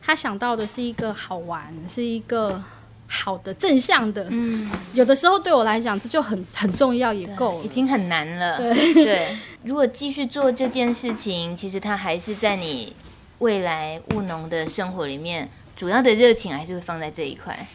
[0.01, 2.63] 他想到的是一个好玩，是一个。
[3.09, 8.57] 好的，正向的，嗯，有的时候对我来讲，这就很很重要，也够，已经很难了。
[8.59, 9.29] 对对，
[9.63, 12.93] 如果继续做这件事情，其实他还是在你
[13.39, 17.69] 未来务农的生活里面，主要的热情还是会放在这一块，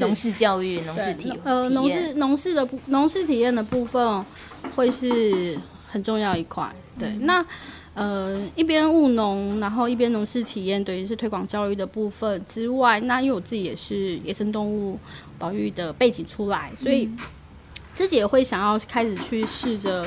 [0.00, 4.24] 农事教育、农事体呃，农事农事的农事体验的部分
[4.74, 5.58] 会是
[5.88, 6.70] 很重要一块。
[6.98, 7.44] 对，嗯、那。
[7.94, 14.96] 呃，一边务农，然后一边农事体验，等于是推广教育的部分之外，那因为我自己也是野生动物
[15.36, 17.10] 保育的背景出来，所以
[17.96, 20.06] 自己也会想要开始去试着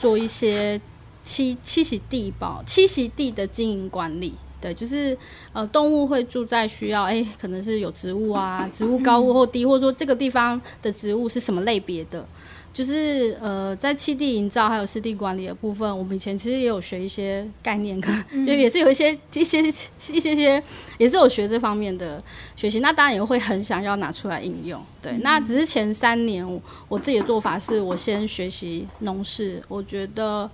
[0.00, 0.80] 做一些
[1.24, 4.34] 栖栖息地保栖息地的经营管理。
[4.60, 5.16] 对，就是
[5.52, 12.26] 呃，动物会住在需要，哎，可能是有植物啊，植物高或低，或者说这个地方的植物是什么类别的。
[12.70, 18.12] 就是呃，在气地营造还有湿地管理的部分，我们以前其实也有学一些概念，可、
[18.46, 20.62] 就也是有一些一些一些些，
[20.96, 22.22] 也是有学这方面的
[22.54, 22.78] 学习。
[22.78, 24.80] 那当然也会很想要拿出来应用。
[25.02, 30.48] 对，嗯、那只是前三年我，我自己的做法是我先学习农事，我觉得。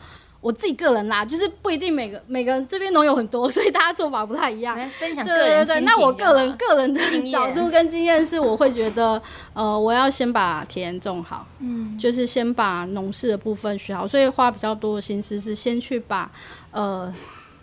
[0.45, 4.77] 我自己个人啦，就是不一定每个每个人这边农友很多，所以大家做法不太一样。
[5.01, 9.21] 分享个人对对对，那我个人个人的角度跟经验是，我会觉得，
[9.55, 16.31] 呃，我要先把田种好，嗯，就是先把农事的部分学好，所以花比较多的心思是先去把，
[16.73, 17.11] 呃，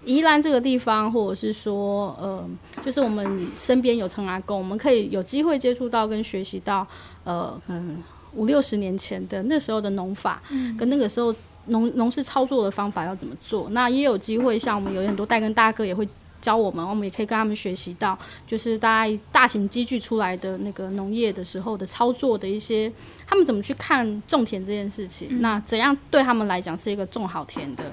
[0.04, 2.44] 宜兰这个地方，或者是说，呃，
[2.84, 6.88] 就是我们身边有成阿公，我们可以有机会接触到跟学习到，
[7.26, 8.02] 呃，嗯，
[8.34, 11.32] 五六十年前的那时候的农法，嗯，跟那个时候。
[11.68, 13.70] 农农事操作的方法要怎么做？
[13.70, 16.08] 那也有机会，像我们有很多代耕大哥也会
[16.42, 22.92] 教我们，我们也可以跟他们学习到，就是大家大型机具出来的那个农业的时候的操作的一些，
[23.28, 25.28] 他们怎么去看种田这件事情？
[25.30, 27.84] 嗯、那怎样对他们来讲是一个种好田的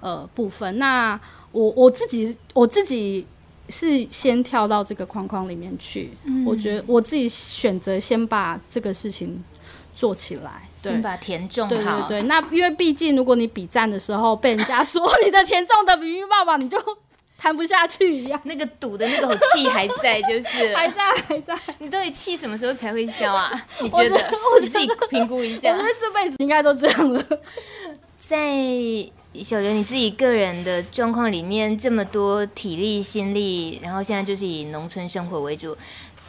[0.00, 0.78] 呃部分？
[0.78, 1.18] 那
[1.50, 3.26] 我我自己我自己
[3.68, 9.42] 是先跳到这个框框里面去，嗯、我觉得我自己选择先把这个事情。
[9.96, 11.68] 做起来，先把田种好。
[11.68, 16.78] 对对对，那因为毕竟，如果你比战的时候被人家说你的田种的比喻爸爸，你就
[17.38, 18.38] 谈不下去一样。
[18.44, 21.58] 那个赌的那口气还在，就是 还在还在。
[21.78, 23.50] 你到底气什么时候才会消啊？
[23.80, 24.16] 你觉得？
[24.54, 25.72] 我你自己评估一下。
[25.72, 27.24] 我觉得这辈子应该都这样了。
[28.20, 28.54] 在
[29.42, 35.76] 小刘你自己个人的状况里面，这么多体力心力，然后现在就是以农村生活为主，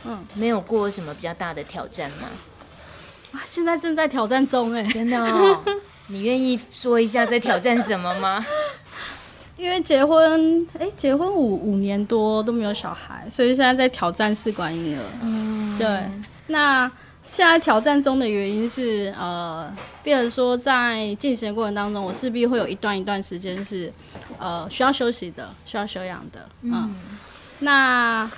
[0.05, 2.29] 嗯，没有过什么比较大的挑战吗？
[3.45, 5.63] 现在正在挑战中哎，真的哦？
[6.07, 8.45] 你愿意说一下在挑战什么吗？
[9.57, 15.03] 因为结婚，哎，结婚五五年多都没有小孩，所以现在在挑战试管婴儿。
[15.23, 16.03] 嗯，对。
[16.47, 16.89] 那
[17.29, 19.69] 现在挑战中的原因是，呃，
[20.03, 23.91] 比如说在进行的过程当中，我势必会有一段一段时间是，
[24.37, 26.47] 呃，需要休息的，需要休养的。
[26.61, 26.95] 嗯，嗯，
[27.59, 28.31] 那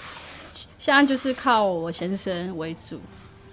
[0.80, 3.00] 现在就是靠我先生为主。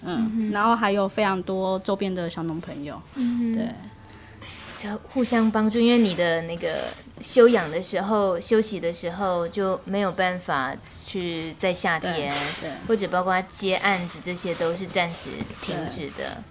[0.07, 3.69] 嗯，然后还有非常多周边的小农朋友，嗯，对，
[4.77, 5.79] 就互相帮助。
[5.79, 6.85] 因为你的那个
[7.21, 10.73] 休养的时候、休息的时候就没有办法
[11.05, 15.29] 去在夏天，对，或者包括接案子，这些都是暂时
[15.61, 16.43] 停止的。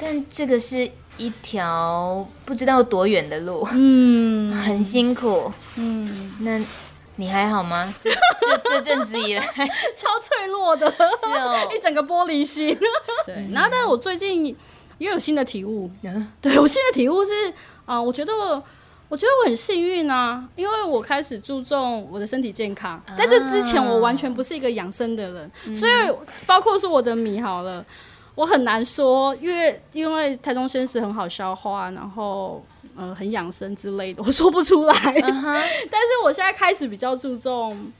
[0.00, 6.60] 但这个是一条不知道多远的路，嗯， 很辛苦，嗯，那。
[7.16, 7.94] 你还好吗？
[8.00, 9.40] 这这 这阵子以来
[9.94, 12.76] 超脆弱的，是哦， 一整个玻璃心。
[13.26, 14.46] 对，然后但是我最近
[14.98, 15.90] 也有新的体悟。
[16.02, 17.50] 嗯，对我新的体悟是
[17.84, 18.62] 啊、呃，我觉得我
[19.08, 23.00] 我觉得我很幸运啊，因为我开始注重我的身体健康。
[23.16, 25.92] 在这之前，我完全不是一个养生的人，啊、所以
[26.46, 27.84] 包括说我的米好了，
[28.34, 32.64] 我很难说，因为因为台中鲜食很好消化，然后
[32.96, 34.94] 呃很养生之类的， 我说不出来。
[34.94, 35.62] Uh -huh.
[35.90, 37.92] 但是我现在开始比较注重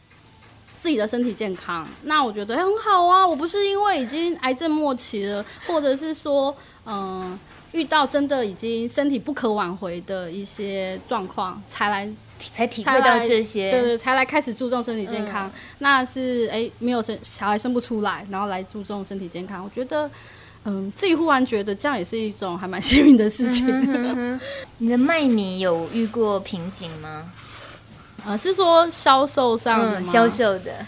[0.81, 3.27] 自己的身体健康，那我觉得很好啊。
[3.27, 7.39] 我不是因为已经癌症末期了，或者是说嗯、呃、
[7.73, 12.11] 遇到真的已经身体不可挽回的一些状况才来。
[12.53, 15.47] 才体会到这些，对对，才来开始注重身体健康。
[15.47, 19.63] 嗯、那是哎、欸，没有生小孩生不出来，然后来注重身体健康。
[19.63, 20.11] 我觉得，
[20.65, 23.69] 嗯，自己忽然觉得这样也是一种还蛮幸运的事情。
[23.69, 24.41] 嗯、哼哼
[24.79, 27.31] 你的卖米有遇过瓶颈吗？
[28.25, 30.07] 呃，是说销售上的吗？
[30.07, 30.87] 销、嗯、售的，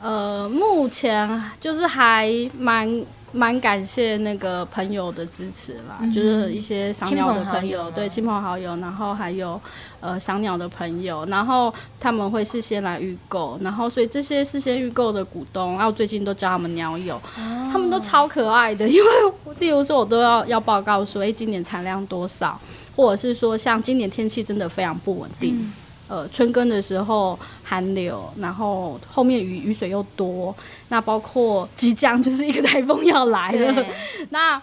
[0.00, 3.04] 呃，目前就是还蛮。
[3.36, 9.60] 蛮感谢那个朋友的支持啦，嗯、就是一些赏鸟的朋友，对亲朋好友，然后还有
[10.00, 19.08] 呃赏鸟的朋友，然后他们会事先来预购，然后所以这些事先预购的股东，然后最近都叫他们鸟友、哦，他们都超可爱的， 因为
[19.58, 22.58] 例如说我都要要报告说，哎、欸，今年产量多少，
[22.96, 25.54] 或者是说像今年天气真的非常不稳定。
[25.54, 25.72] 嗯
[26.08, 30.54] 呃，春耕的时候寒流，然后后面雨雨水又多，
[30.88, 33.84] 那包括即将就是一个台风要来了，
[34.30, 34.62] 那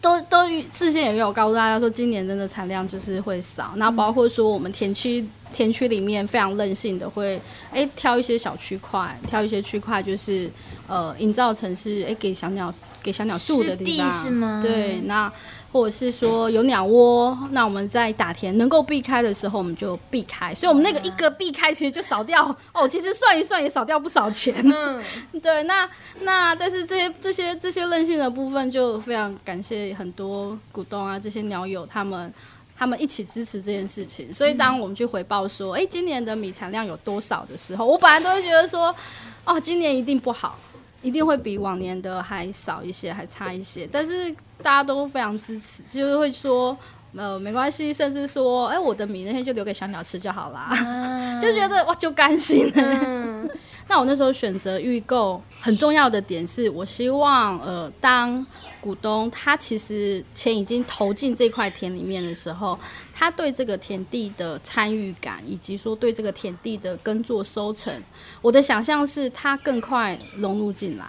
[0.00, 3.72] 都都事先也有告诉大家说，今年真的产量就是会少。
[3.76, 5.24] 那包括说我们田区
[5.54, 7.36] 田区里面非常任性的会，
[7.70, 10.50] 哎、欸，挑一些小区块，挑一些区块，就是
[10.86, 14.60] 呃，营造成是哎、欸、给小鸟给小鸟住的地方，是吗？
[14.62, 15.32] 对，那。
[15.72, 20.54] 或者是说有鸟窝，那我们在打田能够避开的时候，我们就避开。
[20.54, 22.86] 所以，我们那个一个避开，其实就少掉哦。
[22.86, 24.54] 其实算一算也少掉不少钱。
[24.62, 25.02] 嗯，
[25.40, 25.62] 对。
[25.62, 25.88] 那
[26.20, 32.30] 那但是这些这些这些任性的部分，就非常感谢很多股东啊，这些鸟友他们
[32.76, 34.32] 他们一起支持这件事情。
[34.34, 38.94] 所以，当我们去回报说，哎、欸，今年的米产量有多少的时候，我本来都会觉得说，
[39.46, 40.58] 哦，今年一定不好。
[41.02, 44.30] 一定会比往年的还少一些，还差一些，但是
[44.62, 46.76] 大家都非常支持，就是会说，
[47.14, 52.72] 呃，没关系，甚至说，哎、欸，我的米那天就留给小鸟吃就好啦，啊、 就觉得哇，就甘心了。
[52.76, 53.50] 嗯、
[53.88, 58.46] 那我那时候选择预购，很重要的点是我希望，呃，当。
[58.82, 62.76] 股东他其实钱已经投进这块田里面的时候，
[63.14, 67.94] 他对这个田地的参与感，以及说对这个田地的耕作收成，
[68.40, 71.04] 我的想象是他更快融入进来。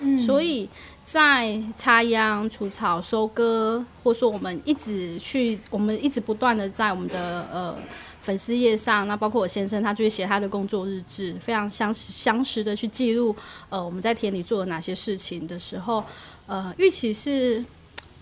[0.00, 0.68] 嗯，所以
[1.06, 7.74] 在插秧、除草、收割，或说我们一直去，我们一直不断的在我们的呃
[8.20, 13.34] 粉丝页上，那包括我先生，他就会写他的工作日志，非常详详实的去记录
[13.70, 16.04] 呃我们在田里做了哪些事情的时候。
[16.46, 17.64] 呃，预期是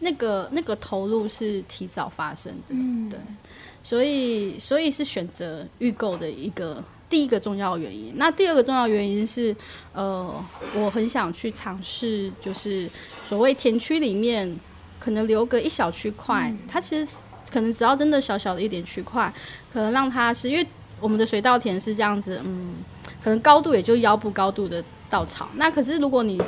[0.00, 3.18] 那个那个投入是提早发生的，嗯，对，
[3.82, 8.14] 所以所以是选择预购的一个第一个重要原因。
[8.16, 9.54] 那第二个重要原因是，
[9.92, 10.44] 呃，
[10.74, 12.88] 我很想去尝试，就是
[13.26, 14.54] 所谓田区里面
[14.98, 17.14] 可能留个一小区块，嗯，它其实
[17.52, 19.32] 可能只要真的小小的一点区块，
[19.72, 20.66] 可能让它是因为
[21.00, 22.74] 我们的水稻田是这样子，嗯，
[23.22, 25.48] 可能高度也就腰部高度的稻草。
[25.56, 26.40] 那可是如果你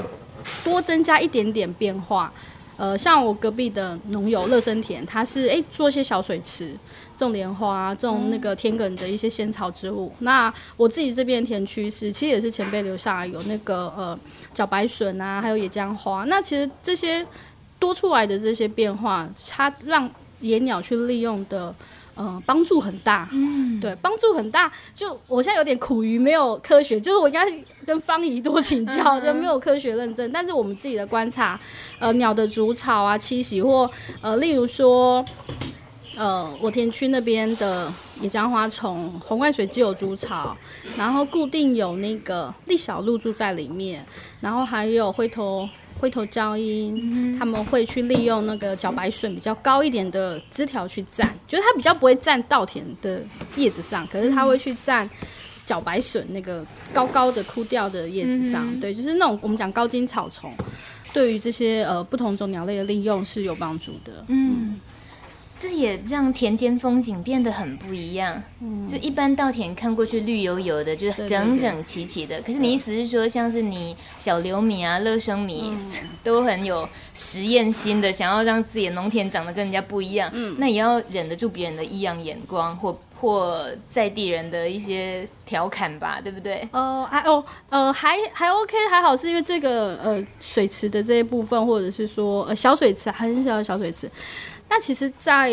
[0.65, 2.33] 多增加一点点变化，
[2.77, 6.75] 呃，像我隔壁的农友乐生田，他是诶、做一些小水池，
[7.17, 10.13] 种莲花，种那个田埂的一些仙草植物。
[10.21, 14.19] 那我自己这边田区是，其实也是前辈留下来有那个呃
[14.55, 16.25] 茭白笋啊，还有野姜花。
[16.25, 17.27] 那其实这些
[17.79, 20.11] 多出来的这些变化，它让
[20.41, 21.75] 野鸟去利用的。
[22.17, 23.29] 嗯，帮助很大。
[23.33, 24.73] 嗯，对，帮助很大。
[24.95, 27.45] 就我现在有点苦于没有科学，就是我应该
[27.85, 30.31] 跟方怡多请教，就没有科学认证。
[30.33, 31.61] 但是我们自己的观察，
[31.99, 33.91] 呃，鸟的筑巢啊、栖息，或
[34.23, 35.25] 呃，例如说，
[36.17, 40.57] 呃，我田区那边的野姜花丛、红冠水鸡有筑巢，
[40.97, 44.05] 然后固定有那个栗小鹿住在里面，
[44.41, 45.69] 然后还有灰头。
[45.99, 53.23] 灰头胶音、嗯，他们会去利用那个茭白笋比较高一点的枝条去站，就是它比较不会站稻田的
[53.57, 55.09] 叶子上，可是它会去站
[55.67, 58.81] 茭白笋那个高高的枯掉的叶子上、嗯。
[58.81, 60.53] 对，就是那种我们讲高茎草丛，
[61.13, 64.25] 对于这些呃不同种鸟类的利用是有帮助的。
[64.29, 64.57] 嗯。
[64.59, 64.81] 嗯
[65.59, 68.43] 这也让田间风景变得很不一样。
[68.61, 72.41] 嗯，就一般稻田看过去绿油油的，就是整整齐齐的。
[72.43, 75.89] 可是你意思是说，像是你小流米啊、乐生米，嗯、
[76.23, 80.31] 都很有实验心的，想要让自己的农田长得跟人家不一样。
[80.35, 86.69] 嗯，那也要忍得住别人的异样眼光，或或在地人的一些调侃吧，对不对？
[86.71, 94.11] 呃，还哦，呃，还还 OK，还好，是因为这个呃水池的这一部分，或者是说呃小水池很小的小水池。
[94.69, 95.53] 那其实在，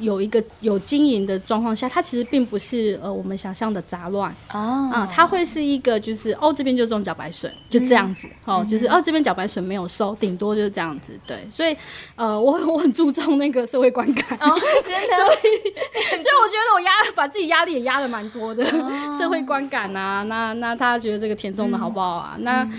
[0.00, 4.30] 有一个有经营的状况下，它其实并不是呃我们想象的杂乱。
[4.52, 11.76] 哦，啊，它会是一个就是哦这边就种茭白笋，就这样子、嗯、哦，就是哦这边茭白笋没有收，顶多就是这样子，对，所以
[12.14, 15.48] 呃我我很注重那个社会观感，哦，真的， 所以
[16.22, 22.34] 所以我觉得我压把自己压力也压的蛮多的，哦、社会观感啊，那那他觉得这个田种的好不好啊？
[22.36, 22.72] 嗯、那、嗯、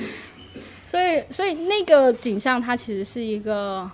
[0.90, 3.90] 所以所以那个景象它其实是一个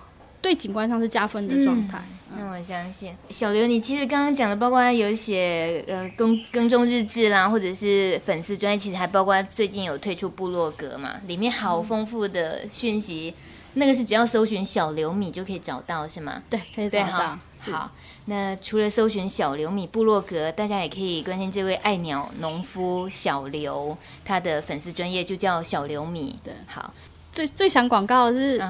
[0.46, 1.98] 对景观上是加分的状态。
[1.98, 13.32] 嗯那我相信小刘，你其实刚刚讲的，包括有写呃耕耕种日志啦，或者是粉丝专业，其实还包括最近有推出部落格嘛，里面好丰富的讯息。
[13.72, 16.42] 嗯、那个是只要搜寻小刘米就可以找到，是吗？
[16.50, 17.38] 对，可以找到。
[17.70, 17.90] 好，
[18.26, 26.36] 那除了搜寻小刘米部落格，大家也可以关心这位爱鸟农夫小刘，他的粉丝专业就叫小刘米。
[26.44, 26.92] 对，好，
[27.32, 28.62] 最最想广告的是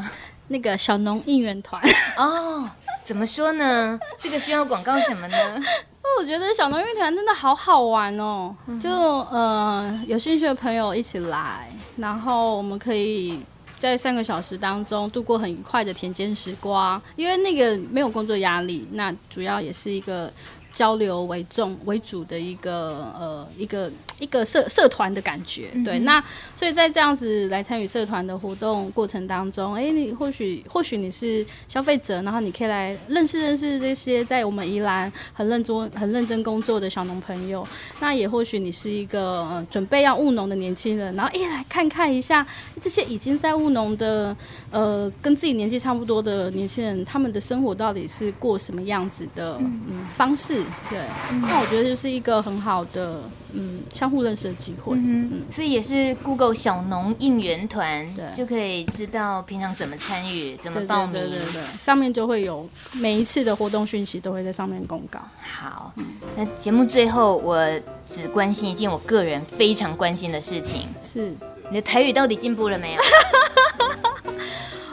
[0.48, 1.82] 那个小农应援团
[2.16, 2.68] 哦。
[3.04, 3.98] 怎么说呢？
[4.18, 5.36] 这个需要广告什么呢？
[6.18, 13.40] 我觉得小农应援团真的好好玩哦，嗯、就呃有兴趣的朋友一起来，然后我们可以
[13.78, 20.32] 在三个小时当中度过很愉快的田间时光，因为那个没有工作压力，那主要也是一个
[20.76, 23.90] 交流为重为主的一个呃一个。
[24.18, 26.24] 一个社社团的感觉，对，嗯、那
[26.54, 37.68] 所以在这样子来参与社团的活动过程当中，哎、欸，你或许或许你是消费者，然后你可以来认识认识这些在我们宜兰很认真很认真工作的小农朋友，
[38.00, 42.46] 那也或许你是一个、呃、准备要务农的年轻人，然后哎、欸、来看看一下
[42.80, 44.34] 这些已经在务农的
[44.70, 50.98] 呃跟自己年纪差不多的年轻人，他们的生活到底是过什么样子的嗯，嗯方式，对，
[51.30, 53.20] 嗯、那我觉得就是一个很好的。
[53.58, 65.18] 嗯，相互认识的机会，嗯，嗯，所以也是 Google 小农应援团，对，就可以知道平常怎么参与，怎么报名，对对上面就会有每一次的活动讯息都会在上面公告。
[65.40, 66.04] 好，嗯，
[66.36, 67.66] 那节目最后我
[68.04, 71.32] 只关心一件我个人非常关心的事情，是
[71.70, 73.00] 你的台语到底进步了没有？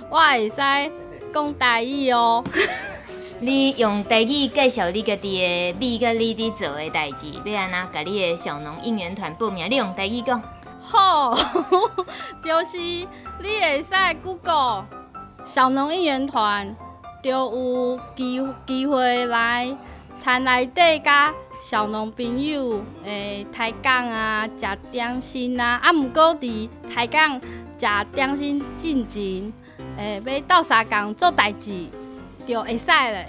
[0.09, 0.55] 我会使
[1.33, 2.41] 讲台语哦。
[3.45, 9.69] 你用台语介绍你家己的米，甲你伫做的代志，要安怎甲你的小农应援团报名？
[9.69, 10.41] 你用台语讲。
[10.79, 11.35] 好，
[12.41, 13.07] 就是你
[13.41, 13.89] 会使
[14.23, 14.85] Google
[15.43, 16.73] 小农应援团，
[17.21, 19.75] 就有机机会来
[20.23, 27.41] 田内底甲小农朋友诶，抬杠啊，食点心啊，啊，毋过伫抬杠
[27.77, 29.51] 食点心进前，
[29.97, 31.89] 诶，要斗相共做代志。
[32.45, 33.27] 就会使嘞，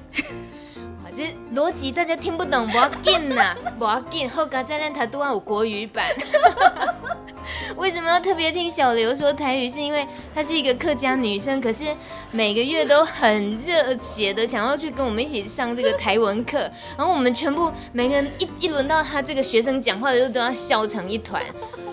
[1.17, 4.29] 这逻辑大家听不懂，不要紧呐， 不要紧。
[4.29, 6.05] 后加再让他都要有国语版。
[7.77, 9.71] 为什么要特别听小刘说台语？
[9.71, 11.85] 是因为她是一个客家女生，可是
[12.33, 16.59] 每个月都很热血的想要去跟我们一起上这个台文课。
[16.99, 21.41] 然后我们全部每个人一一轮到她这个学生讲话的时候，都要笑成一团，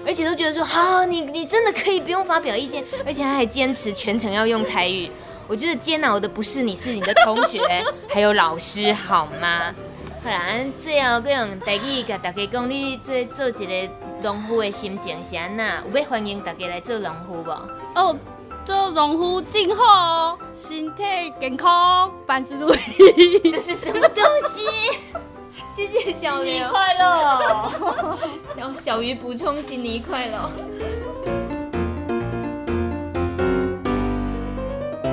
[0.05, 5.11] 而且都觉得说好，你你真的可以不用发表意见，而且他还坚持全程要用台语。
[5.51, 7.59] 我觉得煎熬的不是你，是你的同学，
[8.07, 9.75] 还有老师，好吗？
[10.23, 10.47] 好啦，
[10.81, 13.93] 最后搁用台语甲大家讲，你做做一个
[14.23, 15.83] 农夫的心情是安那？
[15.91, 17.51] 有要欢迎大家来做农夫不？
[17.99, 18.17] 哦，
[18.63, 21.03] 做农夫真好，身体
[21.37, 23.41] 健康，万事如意。
[23.51, 24.97] 这是什么东西？
[25.69, 28.17] 谢谢小刘，新年快乐！
[28.57, 30.49] 小小鱼补充新年快乐。